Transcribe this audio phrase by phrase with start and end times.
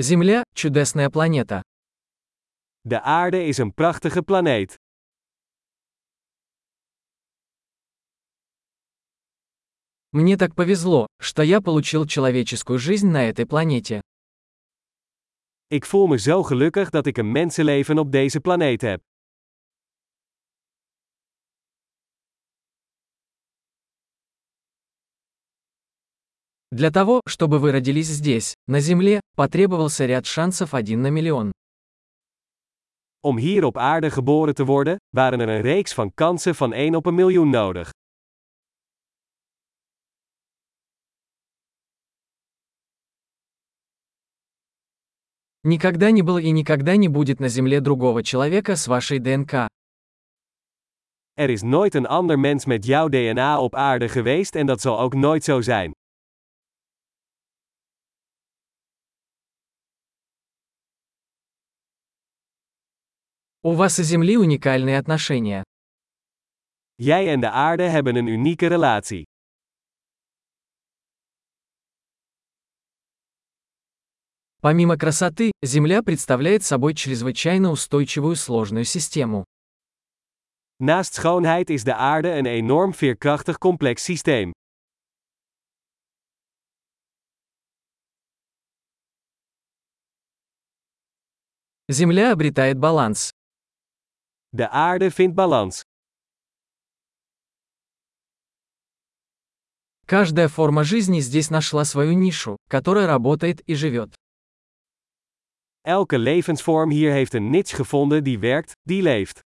[0.00, 1.60] Земля– чудесная планета.
[2.84, 4.76] De aarde is een prachtige planeet.
[10.12, 14.00] Мне так повезло, что я получил человеческую жизнь на этой планете.
[15.68, 19.00] Ik voel me zo gelukkig dat ik een mensenleven op deze planeet heb.
[26.70, 31.52] Для того, чтобы вы родились здесь, на Земле, потребовался ряд шансов один на миллион.
[33.22, 36.94] Om hier op aarde geboren te worden, waren er een reeks van kansen van 1
[36.94, 37.90] op een miljoen nodig.
[45.64, 49.68] Никогда не было и никогда не будет на Земле другого человека с вашей ДНК.
[51.34, 55.00] Er is nooit een ander mens met jouw DNA op aarde geweest en dat zal
[55.00, 55.92] ook nooit zo zijn.
[63.62, 65.64] У вас и Земли уникальные отношения.
[66.96, 69.24] Jij en de aarde hebben een unieke relatie.
[74.60, 79.44] Помимо красоты, Земля представляет собой чрезвычайно устойчивую сложную систему.
[80.78, 84.52] Naast schoonheid is de aarde een enorm veerkrachtig complex systeem.
[91.88, 93.32] Земля обретает баланс.
[94.52, 95.82] De aarde vindt balans.
[100.06, 104.14] Каждая форма жизни здесь нашла свою нишу, которая работает и живет.
[105.84, 109.42] Elke levensvorm hier heeft een niche gevonden die werkt, die leeft.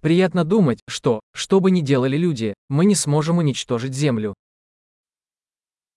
[0.00, 4.34] Приятно думать, что, что бы ни делали люди, мы не сможем уничтожить Землю.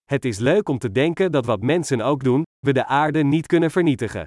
[0.09, 3.47] Het is leuk om te denken dat wat mensen ook doen, we de aarde niet
[3.47, 4.25] kunnen vernietigen.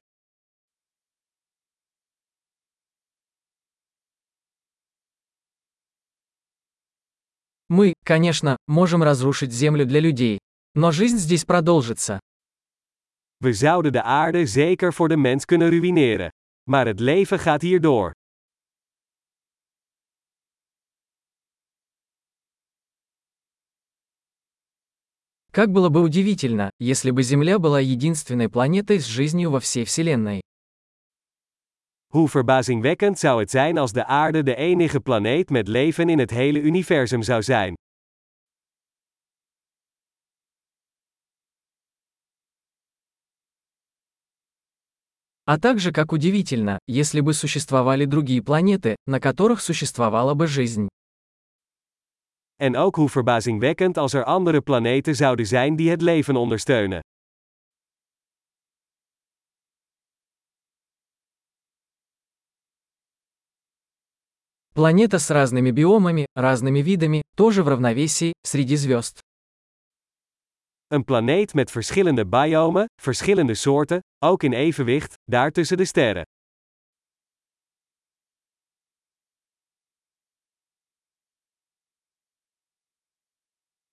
[7.70, 10.39] Мы, конечно, можем разрушить Землю для людей.
[10.73, 12.20] Но жизнь здесь продолжится.
[13.39, 16.30] We zouden de aarde zeker voor de mens kunnen ruïneren.
[16.70, 18.11] Maar het leven gaat hier door.
[25.52, 30.40] Как было бы удивительно, если бы Земля была единственной планетой с жизнью во всей Вселенной.
[32.14, 36.30] Hoe verbazingwekkend zou het zijn als de aarde de enige planeet met leven in het
[36.30, 37.74] hele universum zou zijn.
[45.45, 50.89] А также как удивительно, если бы существовали другие планеты, на которых существовала бы жизнь.
[52.61, 56.99] En ook hoe verbazingwekkend als er andere planeten zouden zijn die het leven ondersteunen.
[64.73, 69.20] Планета с разными биомами, разными видами, тоже в равновесии, среди звезд.
[70.87, 76.23] Een planeet met verschillende biomen, verschillende soorten, ook in evenwicht, daar tussen de sterren.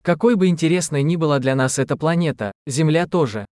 [0.10, 3.46] Какой бы интересной ни была для нас эта планета, Земля тоже.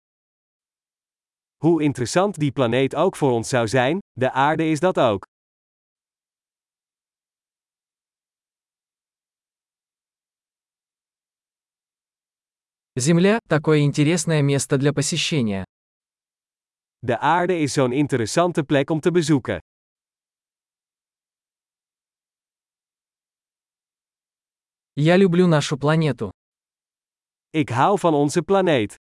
[1.58, 5.24] Hoe interessant die planeet ook voor ons zou zijn, de aarde is dat ook.
[12.96, 15.64] Земля– такое интересное место для посещения.
[17.00, 19.58] De aarde is zo'n interessante plek om te bezoeken.
[24.96, 26.33] Я люблю нашу планету.
[27.54, 28.98] Ik hou van onze planeet.